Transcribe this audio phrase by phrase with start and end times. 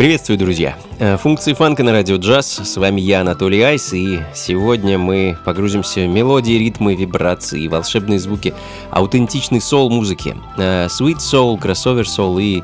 [0.00, 0.78] Приветствую, друзья!
[0.98, 2.46] Э, функции фанка на радио джаз.
[2.64, 8.54] С вами я, Анатолий Айс, и сегодня мы погрузимся в мелодии, ритмы, вибрации, волшебные звуки
[8.90, 10.38] аутентичной соул-музыки.
[10.56, 12.62] Э, sweet soul, кроссовер soul и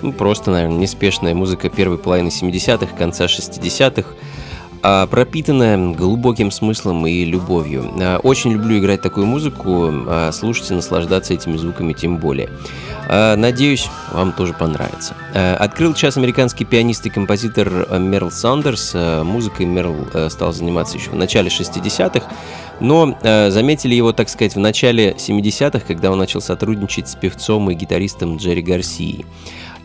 [0.00, 4.14] ну, просто, наверное, неспешная музыка первой половины 70-х, конца 60-х, а
[4.82, 7.92] пропитанная глубоким смыслом и любовью.
[7.98, 12.48] Э, очень люблю играть такую музыку, а слушать и наслаждаться этими звуками тем более.
[13.08, 15.14] Надеюсь, вам тоже понравится.
[15.32, 18.94] Открыл час американский пианист и композитор Мерл Сандерс.
[19.24, 19.96] Музыкой Мерл
[20.28, 22.26] стал заниматься еще в начале 60-х,
[22.80, 27.74] но заметили его, так сказать, в начале 70-х, когда он начал сотрудничать с певцом и
[27.74, 29.24] гитаристом Джерри Гарсией.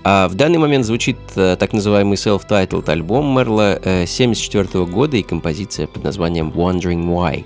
[0.03, 6.03] А в данный момент звучит так называемый self-titled альбом Мерла 1974 года и композиция под
[6.03, 7.45] названием Wondering Why.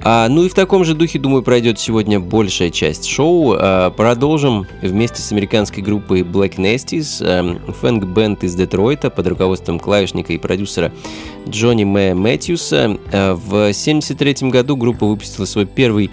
[0.00, 3.56] А, ну и в таком же духе, думаю, пройдет сегодня большая часть шоу.
[3.58, 10.32] А, продолжим вместе с американской группой Black Nasties, а, фэнк-бенд из Детройта под руководством клавишника
[10.32, 10.92] и продюсера
[11.48, 12.96] Джонни Мэ Мэтьюса.
[13.12, 16.10] А, в 1973 году группа выпустила свой первый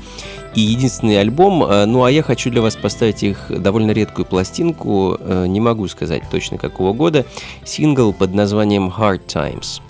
[0.56, 1.64] и единственный альбом.
[1.64, 5.88] А, ну а я хочу для вас поставить их довольно редкую пластинку, а, не могу
[5.88, 7.26] сказать точно какого года,
[7.64, 9.82] сингл под названием Hard Times.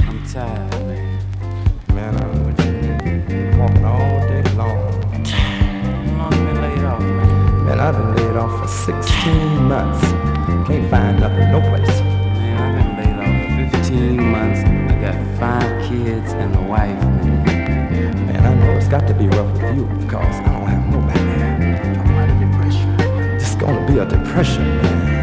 [0.00, 0.74] I'm tired.
[7.84, 10.00] I've been laid off, for 16 months.
[10.66, 11.60] Can't find nothing, no
[19.00, 21.18] got to be rough with you because I don't have nobody.
[21.96, 22.88] Talking about a depression.
[23.34, 25.14] It's gonna be a depression, man.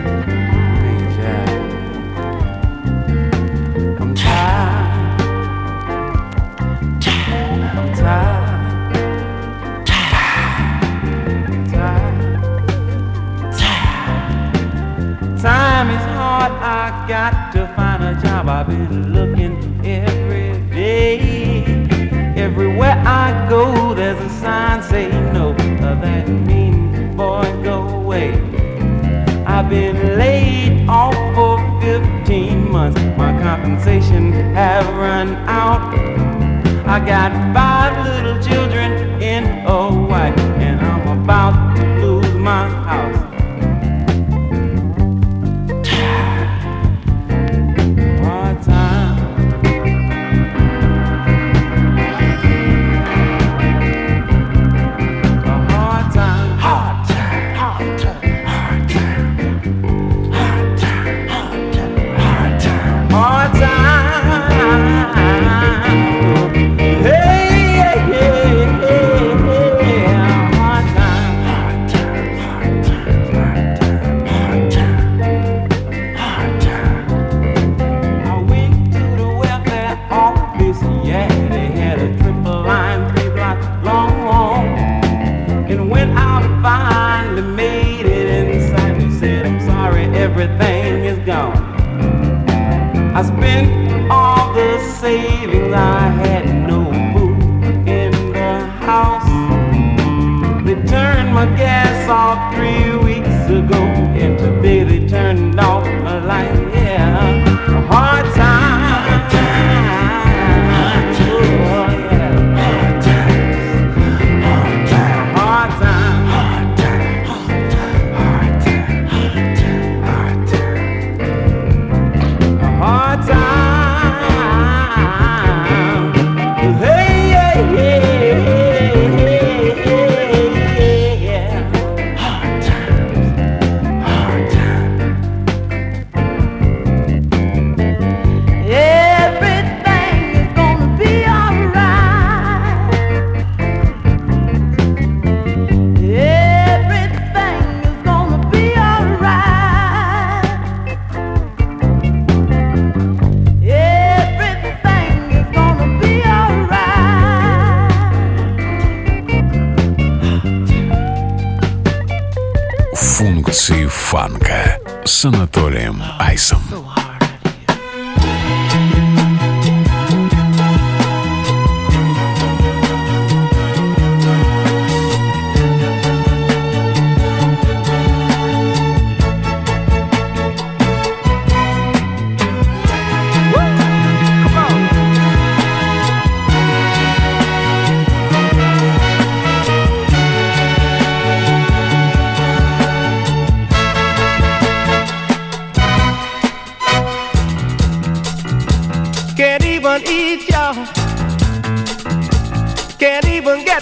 [16.63, 18.47] I got to find a job.
[18.49, 21.81] I've been looking every day.
[22.35, 23.00] Everywhere
[23.51, 25.49] go, there's a sign saying no.
[25.51, 28.31] Uh, that means, boy, go away.
[29.45, 33.01] I've been laid off for 15 months.
[33.17, 35.93] My compensation have run out.
[36.87, 39.79] I got five little children in a
[40.11, 40.40] wife,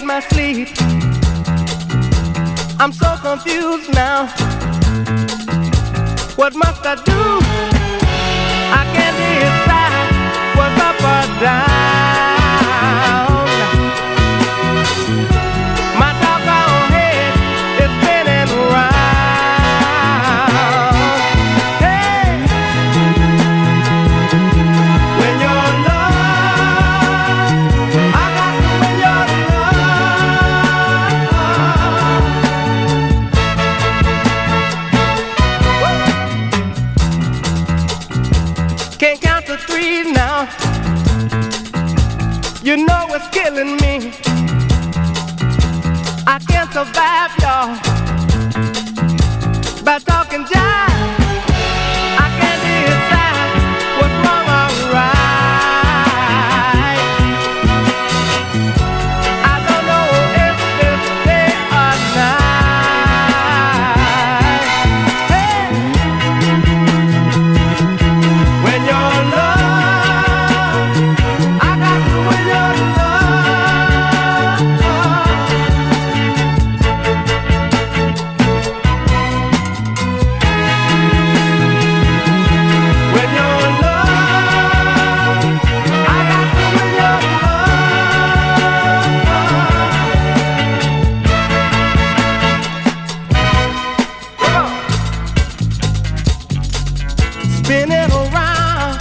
[0.00, 0.68] get my sleep.
[2.80, 4.26] I'm so confused now.
[6.36, 7.22] What must I do?
[8.72, 10.10] I can't decide
[10.56, 11.99] what's up or down.
[43.50, 44.12] Killing me.
[46.26, 47.74] I can't survive, y'all.
[49.84, 50.89] By talking jive.
[97.70, 98.98] Spinning around,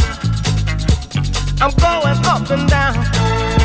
[1.60, 3.59] I'm going up and down.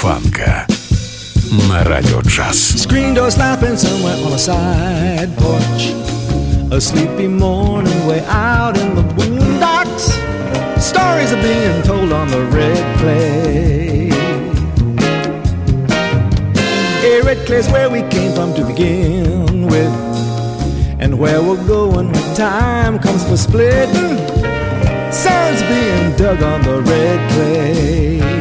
[0.00, 0.66] фанка
[1.68, 2.74] на радио джаз.
[2.76, 5.84] Screen door slapping somewhere on a side porch.
[6.70, 10.06] A sleepy morning way out in the boondocks.
[10.80, 14.10] Stories are being told on the red clay.
[17.02, 19.94] Hey, red clay's where we came from to begin with.
[20.98, 24.16] And where we're going when time comes for splitting.
[25.12, 28.39] Sun's being dug on the red clay.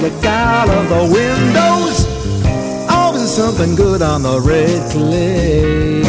[0.00, 2.06] Look out of the windows.
[2.90, 5.99] Always something good on the red clay.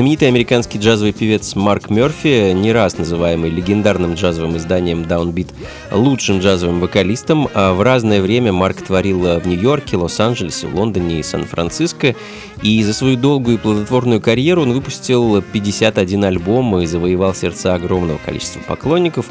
[0.00, 5.48] Знаменитый американский джазовый певец Марк Мерфи, не раз называемый легендарным джазовым изданием Downbeat
[5.90, 12.16] лучшим джазовым вокалистом, а в разное время Марк творил в Нью-Йорке, Лос-Анджелесе, Лондоне и Сан-Франциско.
[12.62, 18.18] И за свою долгую и плодотворную карьеру он выпустил 51 альбом и завоевал сердца огромного
[18.24, 19.26] количества поклонников.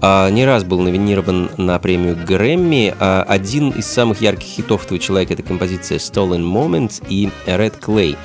[0.00, 2.94] А, не раз был номинирован на премию Грэмми.
[2.98, 8.16] А, один из самых ярких хитов этого человека— это композиция «Stolen Moments» и «Red Clay».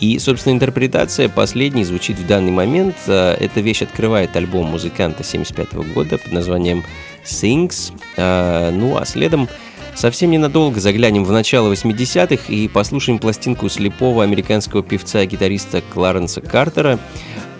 [0.00, 2.96] И, собственно, интерпретация последней звучит в данный момент.
[3.06, 6.84] А, эта вещь открывает альбом музыканта 75 года под названием
[7.24, 7.92] «Sings».
[8.16, 9.48] Ну а следом
[9.94, 16.40] Совсем ненадолго заглянем в начало 80-х и послушаем пластинку слепого американского певца и гитариста Кларенса
[16.40, 16.98] Картера,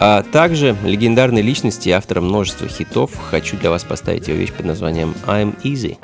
[0.07, 3.13] а также легендарной личности и автора множества хитов.
[3.31, 5.97] Хочу для вас поставить его вещь под названием «I'm Easy».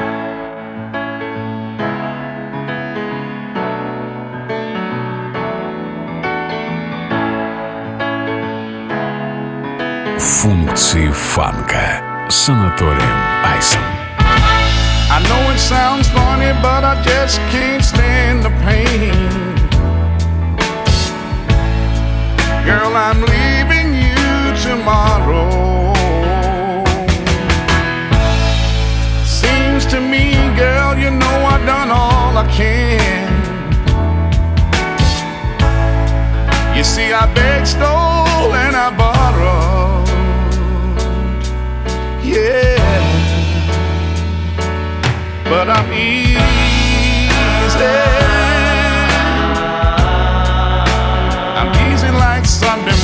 [10.19, 13.03] Функции фанка с Анатолием
[13.45, 13.83] Айсом.
[15.11, 19.51] I know it sounds funny, but I just can't stand the pain.
[22.65, 23.80] Girl, I'm leaving
[24.81, 25.93] tomorrow.
[29.25, 33.29] Seems to me, girl, you know I've done all I can.
[36.77, 40.09] You see, I begged, stole, and I borrowed.
[42.25, 42.79] Yeah
[45.51, 46.39] but I'm easy.
[51.59, 53.00] I'm easy like Sunday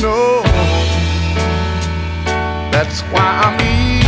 [0.00, 0.42] No.
[2.70, 4.06] That's why I'm easy.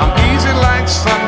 [0.00, 1.19] I'm easy like Sunday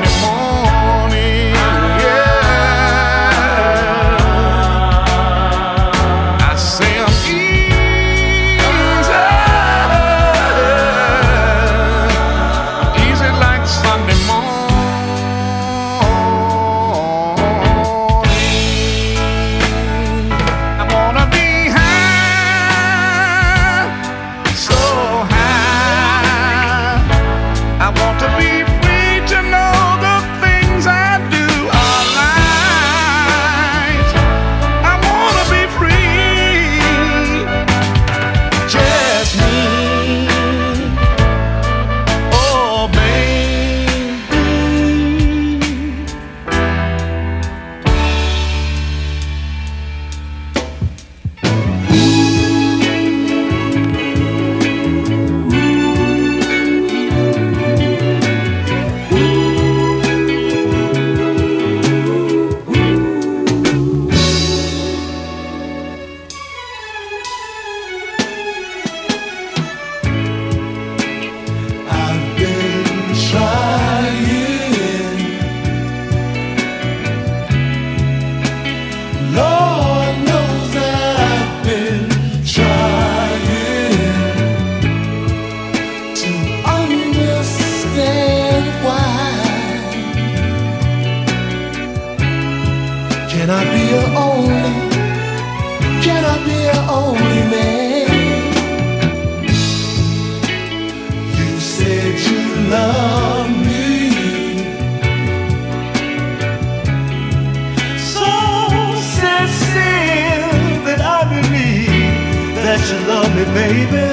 [113.54, 114.09] baby.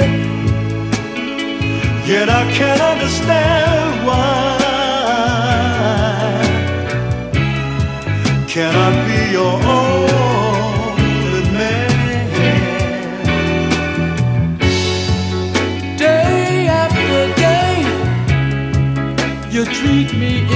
[2.12, 4.58] Yet I can't understand why.
[8.48, 11.89] Can I be your only man?
[15.98, 17.75] Day after day,
[19.51, 20.49] you treat me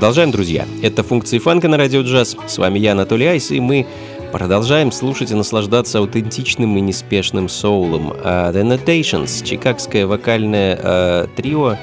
[0.00, 0.64] Продолжаем, друзья.
[0.82, 2.34] Это «Функции фанка» на Радио Джаз.
[2.46, 3.86] С вами я, Анатолий Айс, и мы
[4.32, 8.12] продолжаем слушать и наслаждаться аутентичным и неспешным соулом.
[8.12, 11.76] Uh, The Notations, чикагское вокальное uh, трио,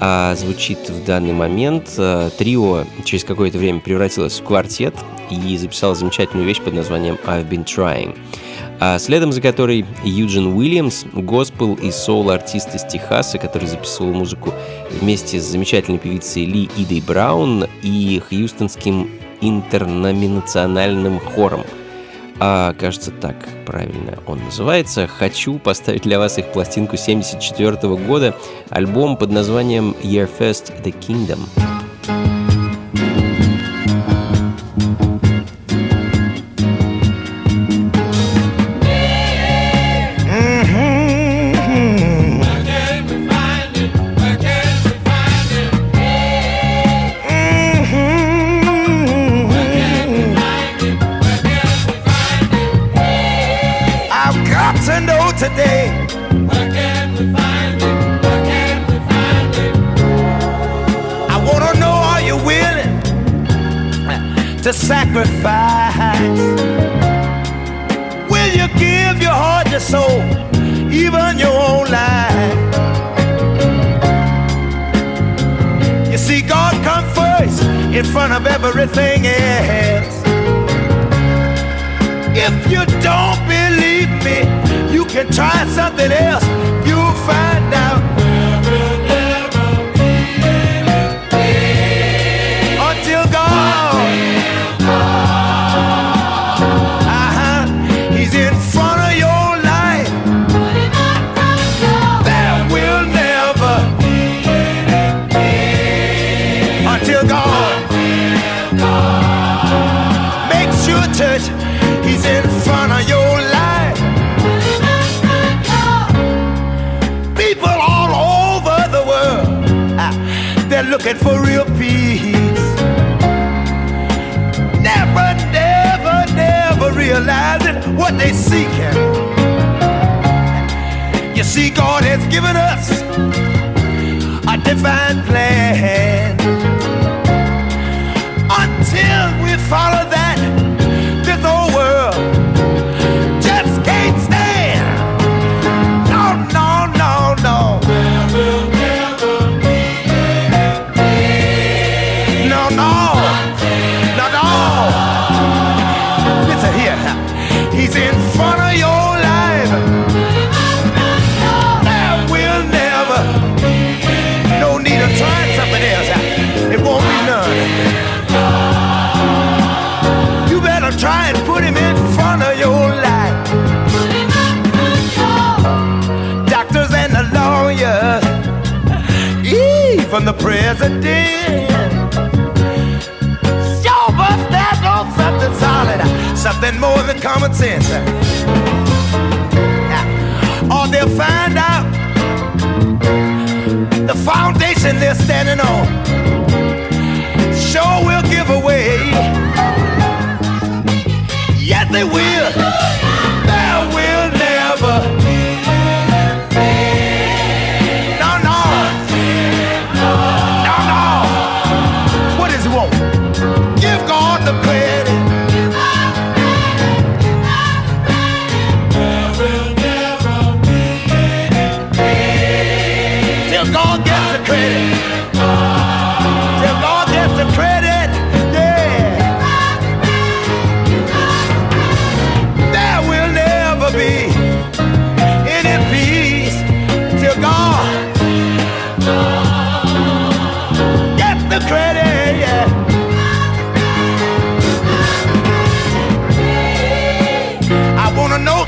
[0.00, 1.94] а звучит в данный момент.
[1.96, 4.94] А, трио через какое-то время превратилось в квартет
[5.30, 8.14] и записало замечательную вещь под названием «I've been trying»
[8.78, 14.52] а следом за которой Юджин Уильямс, госпел и соул-артист из Техаса, который записывал музыку
[15.00, 19.10] вместе с замечательной певицей Ли Идой Браун и хьюстонским
[19.40, 21.62] интерноминациональным хором.
[22.38, 25.06] А, кажется, так правильно он называется.
[25.06, 28.36] Хочу поставить для вас их пластинку 74 года,
[28.68, 31.75] альбом под названием Year First The Kingdom.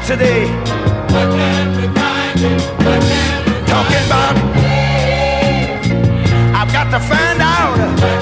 [0.09, 0.47] today.
[3.67, 4.37] Talking about,
[6.55, 8.18] I've got to find out.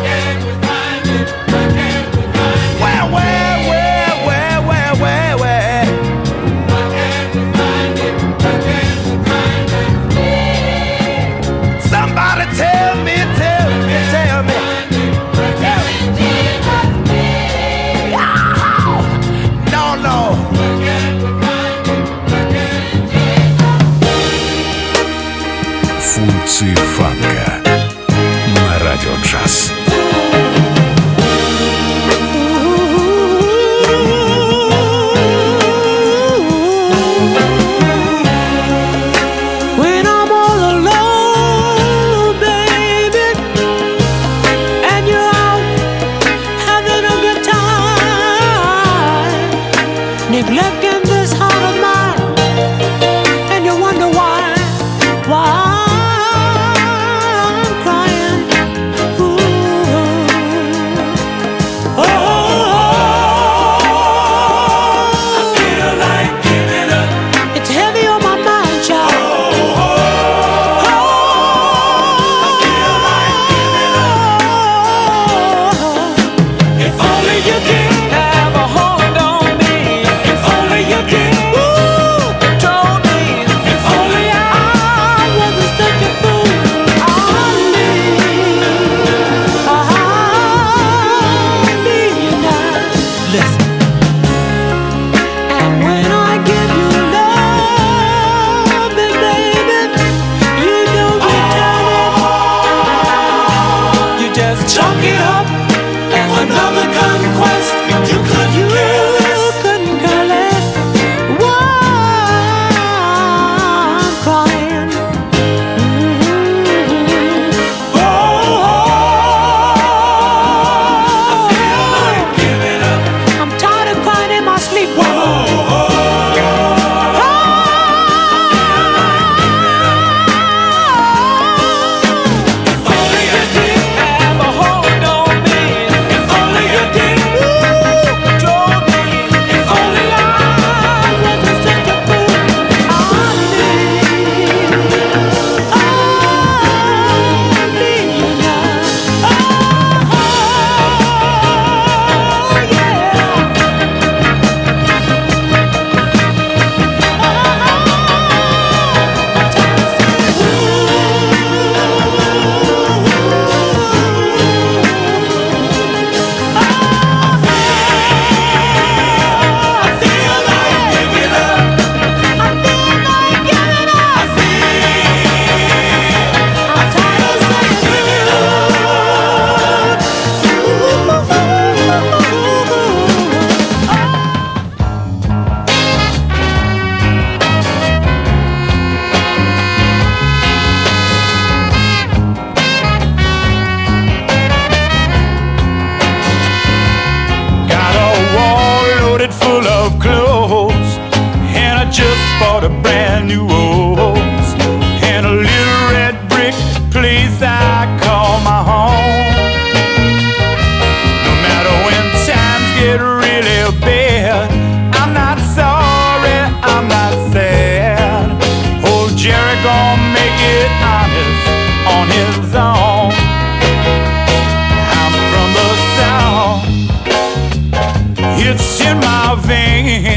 [228.58, 230.15] it's in my veins.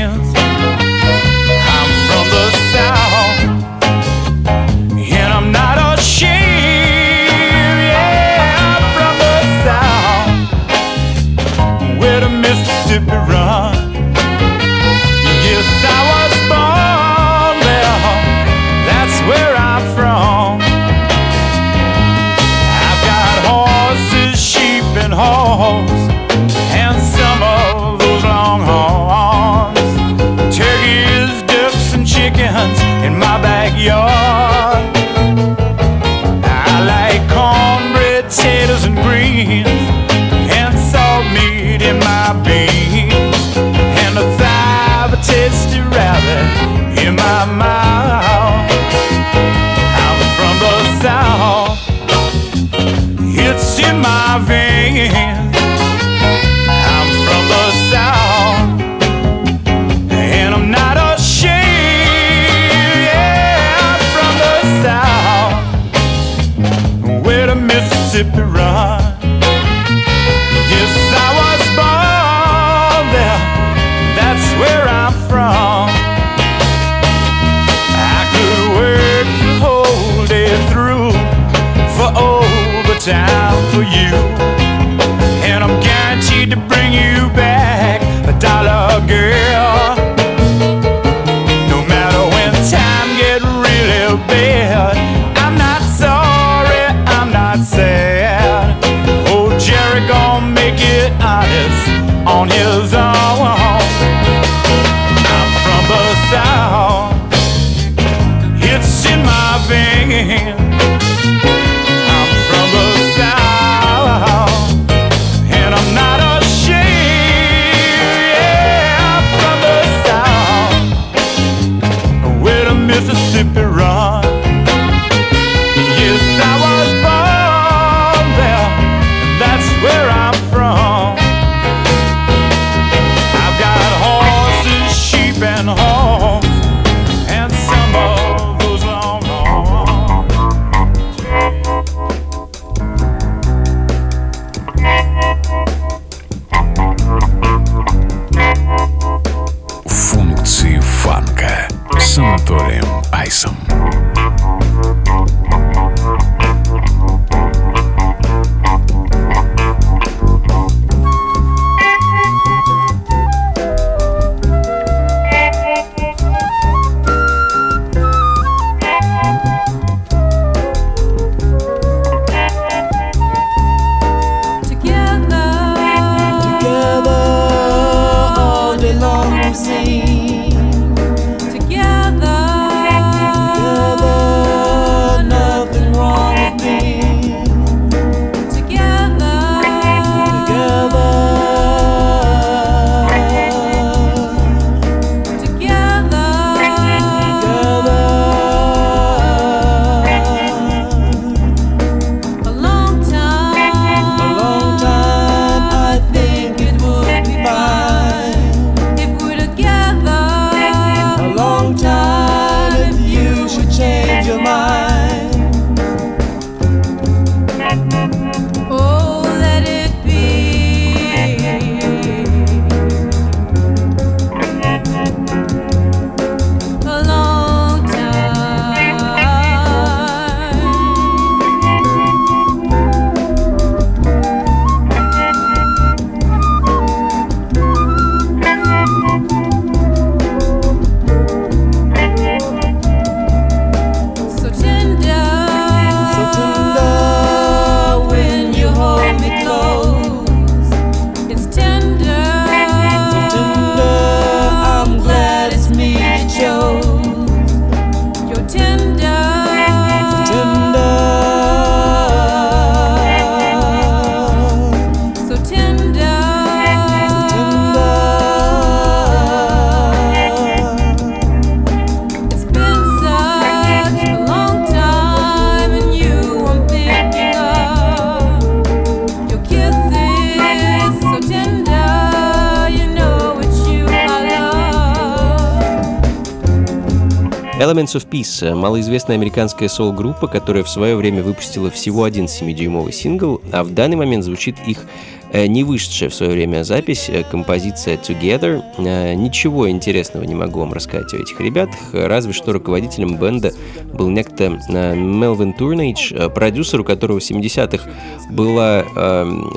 [287.80, 293.42] Instruments of Peace— малоизвестная американская соул-группа, которая в свое время выпустила всего один 7-дюймовый сингл,
[293.54, 294.86] а в данный момент звучит их
[295.32, 298.62] э, не вышедшая в свое время запись, э, композиция Together.
[298.78, 303.54] Э, ничего интересного не могу вам рассказать о этих ребятах, разве что руководителем бенда
[303.94, 307.90] был некто Мелвин Турнейдж, продюсер, у которого в 70-х
[308.30, 308.86] было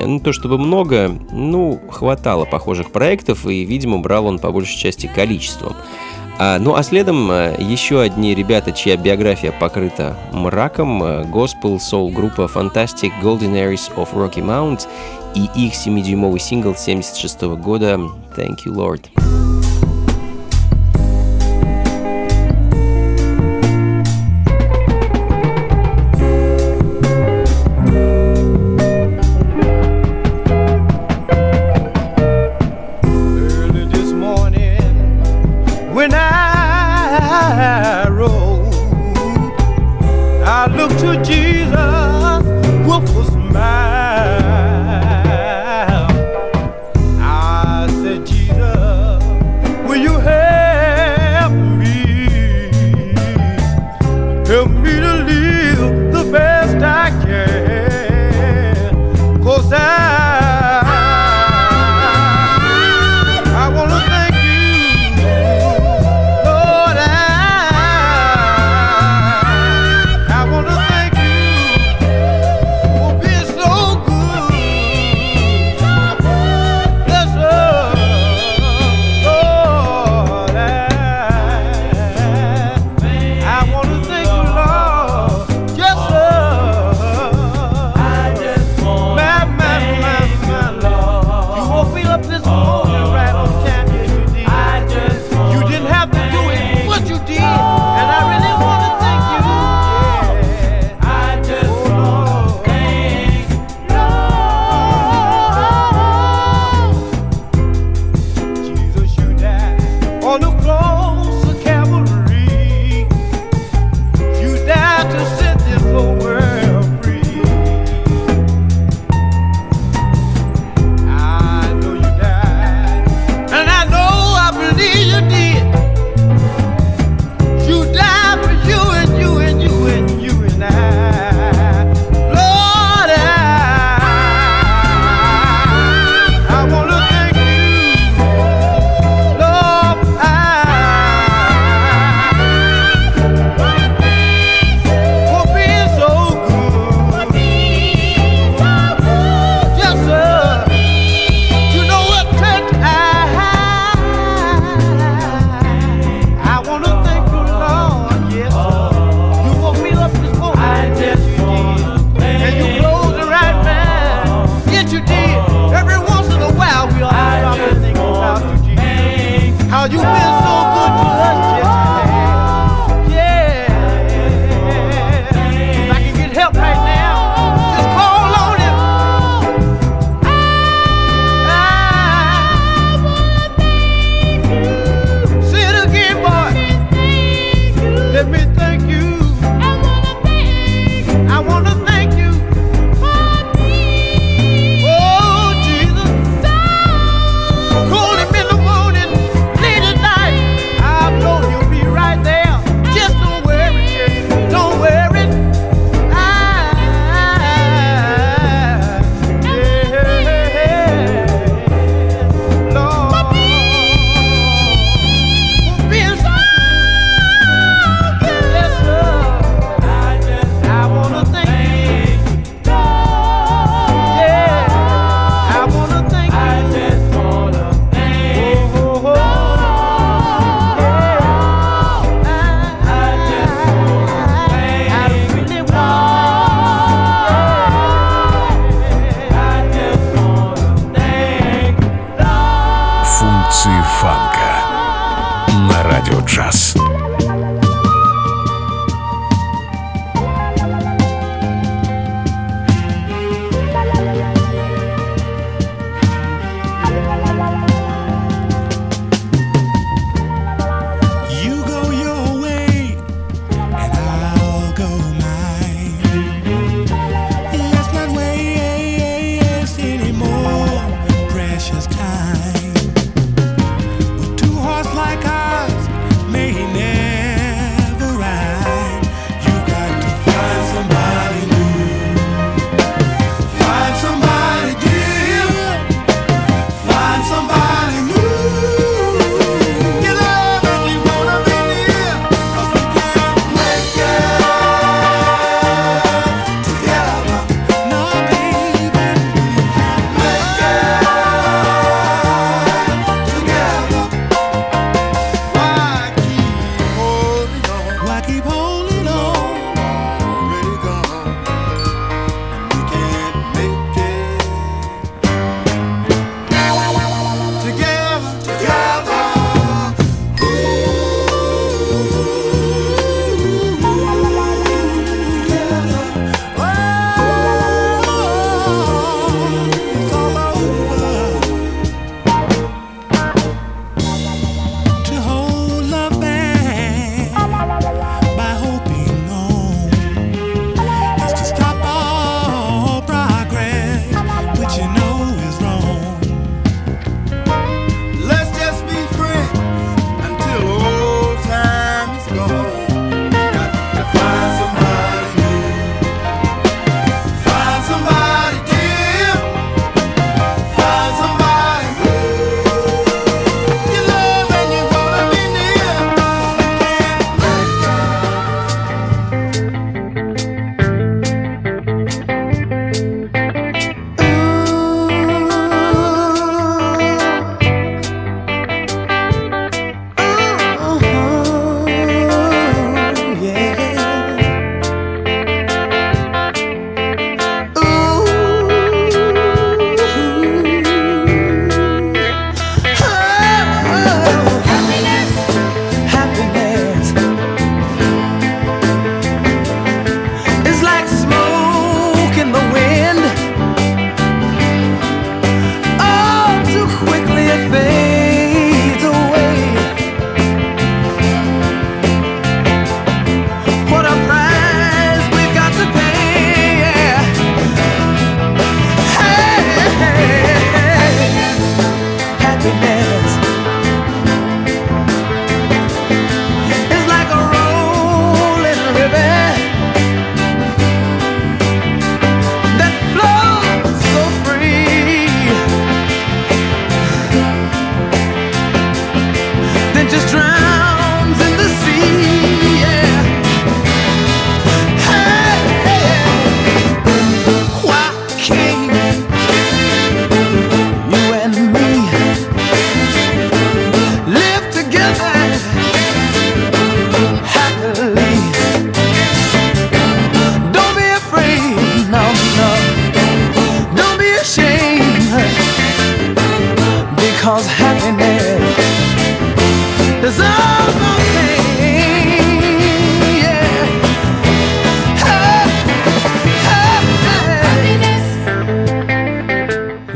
[0.06, 5.11] не то чтобы много, ну, хватало похожих проектов, и, видимо, брал он по большей части
[5.12, 5.74] количеством.
[6.44, 12.11] А, ну а следом э, еще одни ребята, чья биография покрыта мраком, э, Gospel Soul
[12.11, 14.88] группа Fantastic Golden Aries of Rocky Mount
[15.37, 17.94] и их 7-дюймовый сингл 76 года
[18.37, 19.32] «Thank You Lord».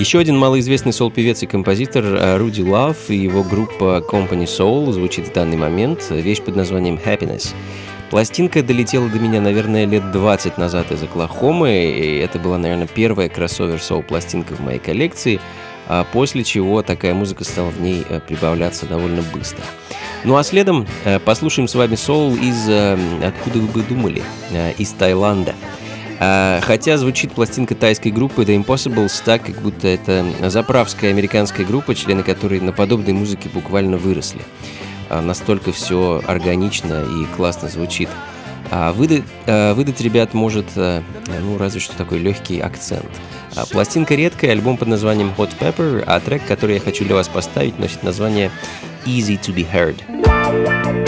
[0.07, 5.27] Еще один малоизвестный сол-певец и композитор э, Руди Лав и его группа Company Soul звучит
[5.27, 6.11] в данный момент.
[6.11, 7.57] Вещь под названием Happiness.
[8.11, 13.29] Пластинка долетела до меня, наверное, лет 20 назад из Оклахомы, и это была, наверное, первая
[13.29, 15.41] кроссовер-соул-пластинка в моей коллекции,
[15.89, 19.65] а после чего такая музыка стала в ней э, прибавляться довольно быстро.
[20.23, 22.69] Ну а следом э, послушаем с вами соул из,
[23.25, 24.23] откуда вы бы думали,
[24.79, 25.57] из Таиланда.
[26.19, 31.95] А, Хотя звучит пластинка тайской группы The Impossibles так, как будто это заправская американская группа,
[31.95, 34.41] члены которой на подобной музыке буквально выросли.
[35.09, 38.09] А, Настолько все органично и классно звучит.
[38.69, 43.07] А выдать, выдать ребят может, ну, разве что такой легкий акцент.
[43.71, 47.79] Пластинка редкая, альбом под названием Hot Pepper, а трек, который я хочу для вас поставить,
[47.79, 48.51] носит название
[49.05, 51.06] Easy to be Heard.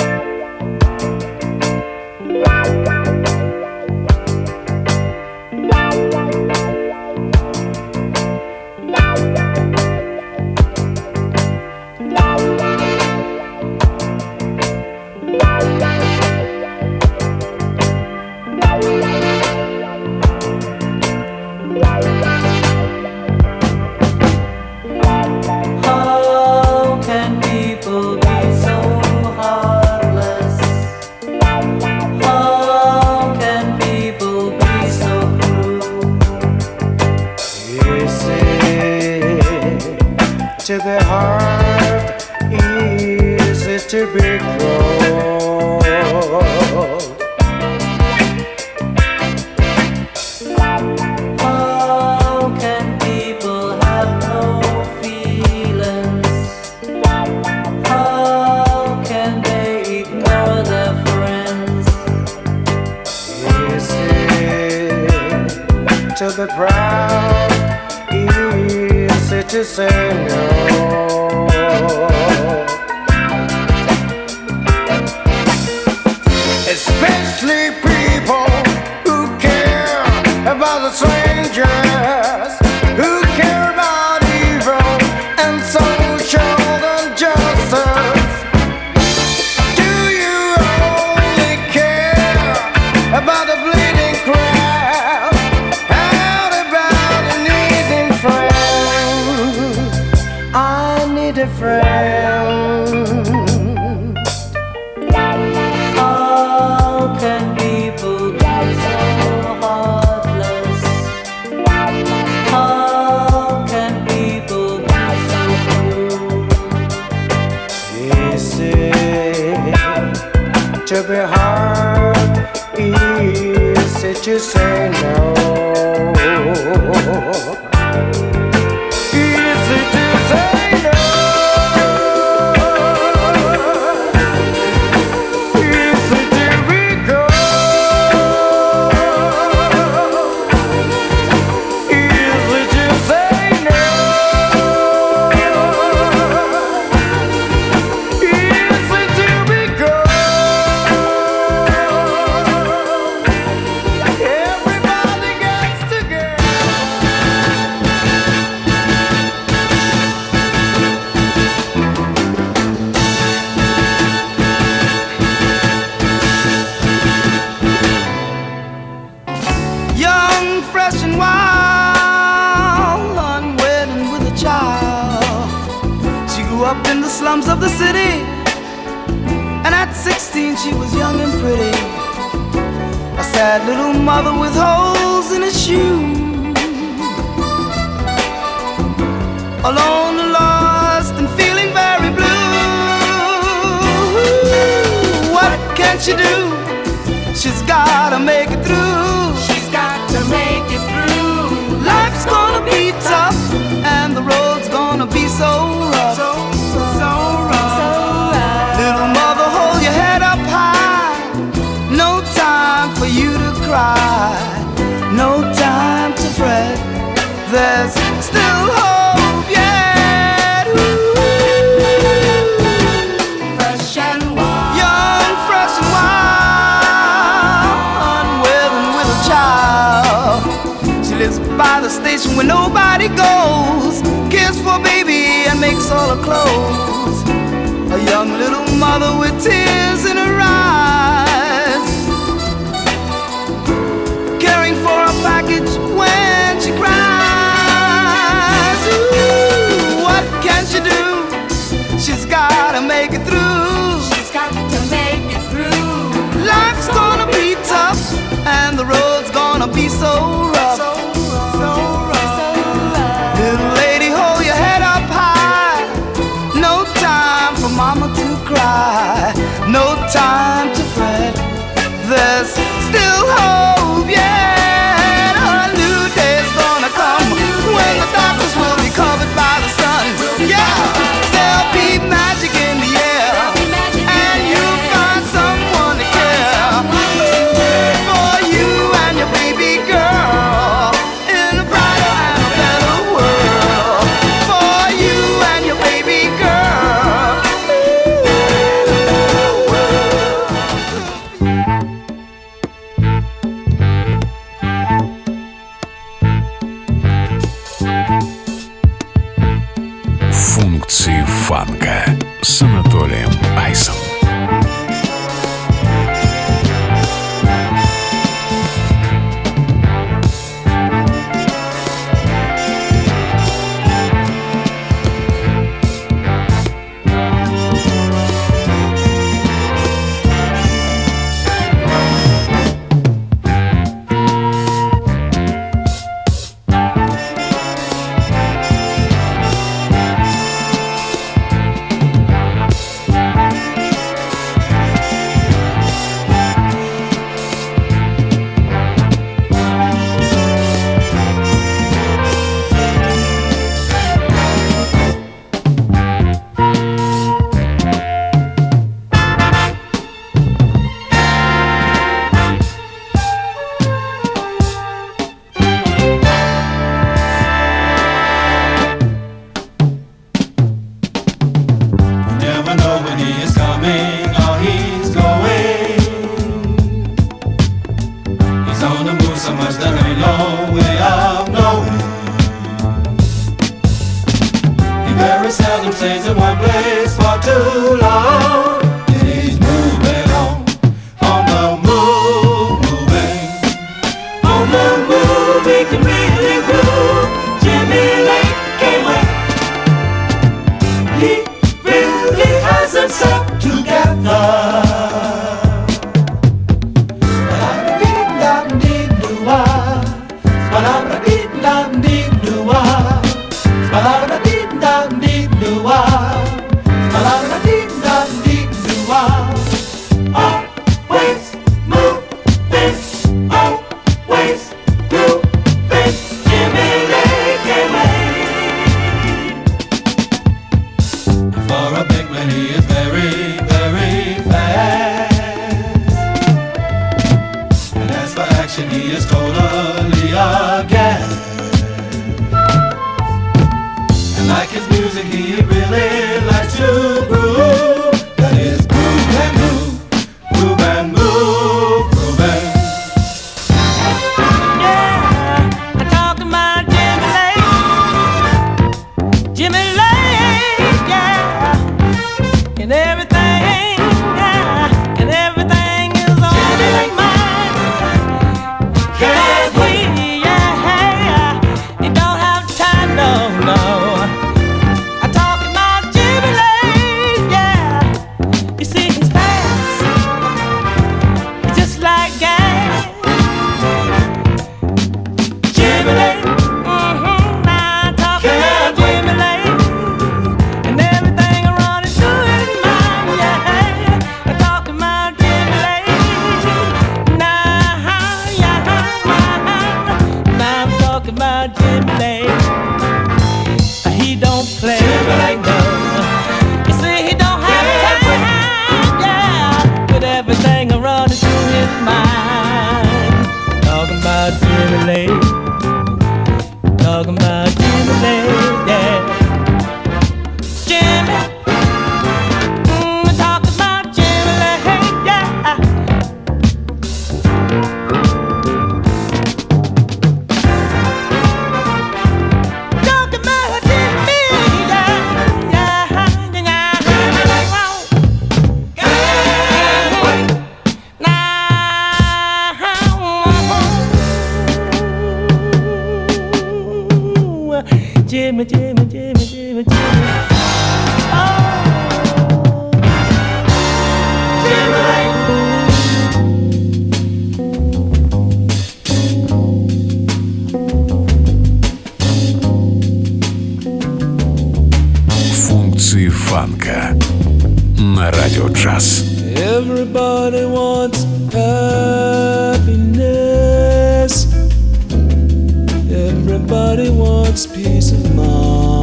[577.58, 578.96] its peace of mind.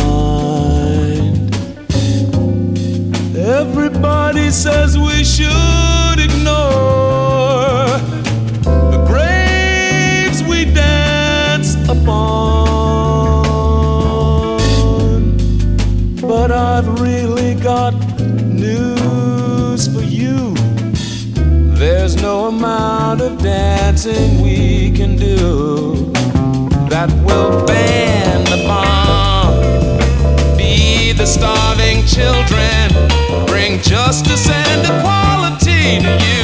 [3.36, 7.88] Everybody says we should ignore
[8.64, 13.44] the graves we dance upon.
[16.22, 20.54] But I've really got news for you.
[21.76, 26.14] There's no amount of dancing we can do
[26.88, 27.65] that will
[32.26, 33.46] children.
[33.46, 36.35] Bring justice and equality to you.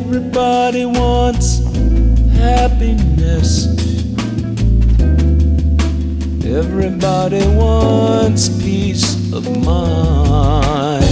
[0.00, 1.58] Everybody wants
[2.32, 3.66] happiness.
[6.42, 11.04] Everybody wants peace of mind.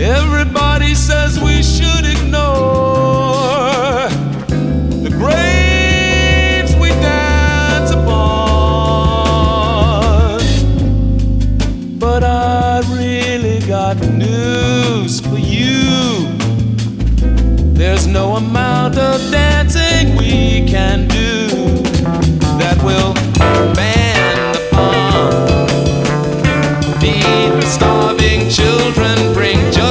[0.00, 1.51] Everybody says we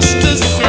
[0.01, 0.60] justice.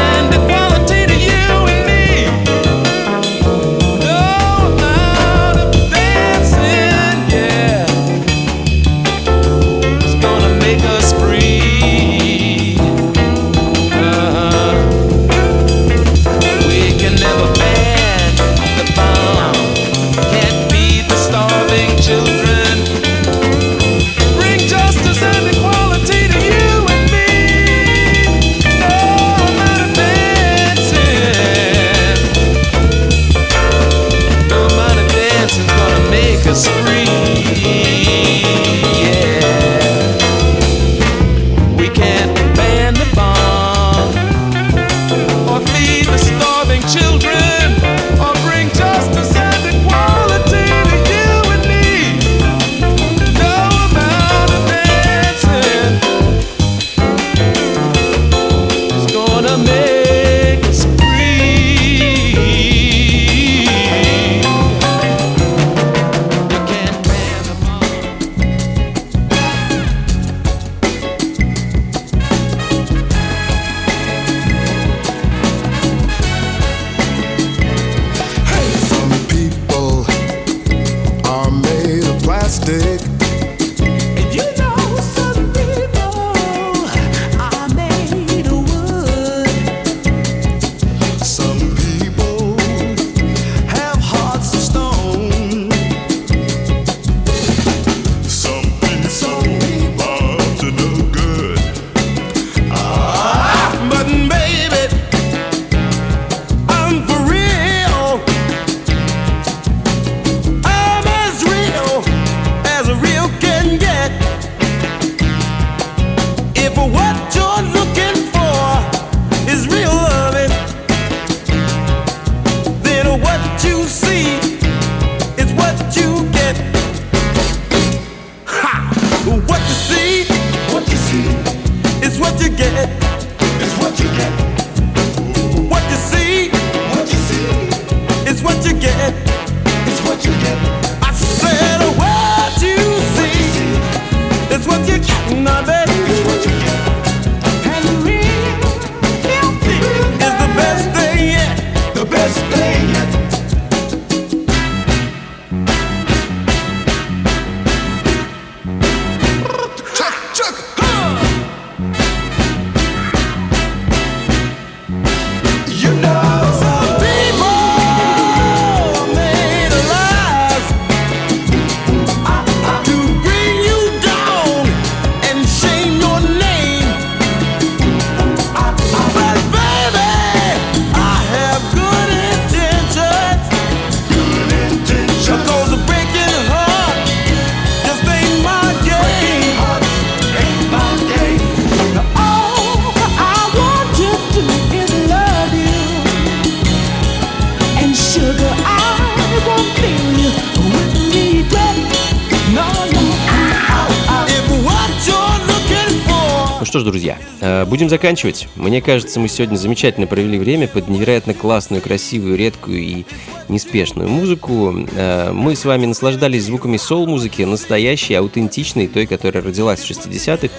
[206.82, 208.48] Ж, друзья, э, будем заканчивать.
[208.56, 213.04] Мне кажется, мы сегодня замечательно провели время под невероятно классную, красивую, редкую и
[213.48, 214.74] неспешную музыку.
[214.94, 220.54] Э, Мы с вами наслаждались звуками соул-музыки, настоящей, аутентичной, той, которая родилась в 60-х,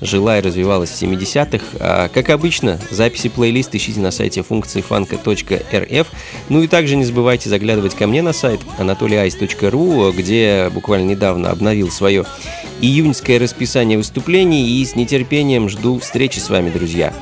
[0.00, 1.64] жила и развивалась в 70-х.
[1.80, 6.06] А, Как обычно, записи плейлист ищите на сайте функции фанка.рф.
[6.48, 11.90] Ну и также не забывайте заглядывать ко мне на сайт anatolyice.ru, где буквально недавно обновил
[11.90, 12.24] свое
[12.80, 17.14] июньское расписание выступлений и с нетерпением жду встречи с вами, друзья.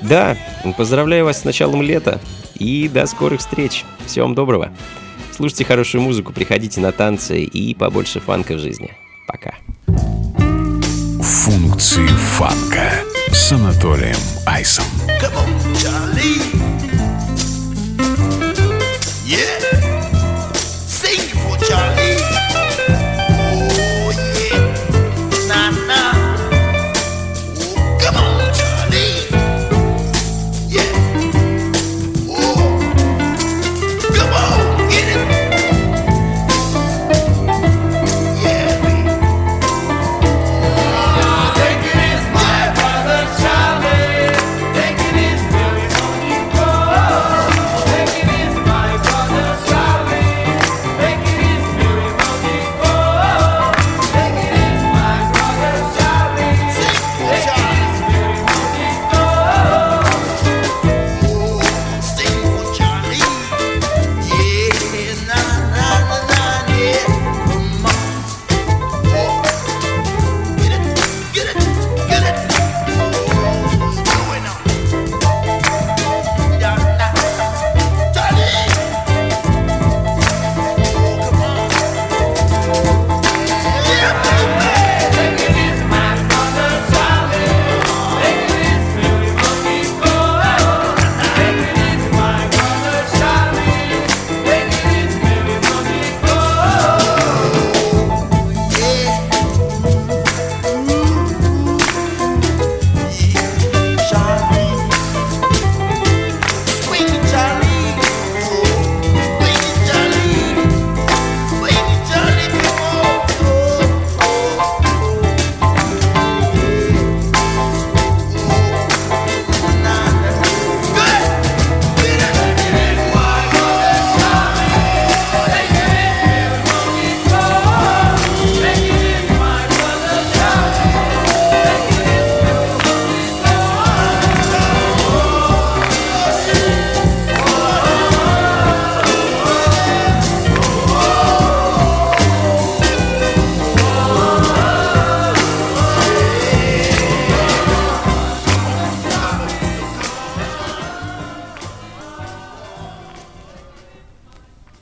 [0.00, 0.36] Да,
[0.76, 2.20] поздравляю вас с началом лета
[2.58, 3.84] и до скорых встреч.
[4.06, 4.72] Всего вам доброго.
[5.32, 8.90] Слушайте хорошую музыку, приходите на танцы и побольше фанка в жизни.
[9.26, 9.54] Пока.
[11.28, 12.90] Функции фанка
[13.32, 14.16] с Анатолием
[14.46, 14.86] Айсом.
[15.20, 16.47] Come on.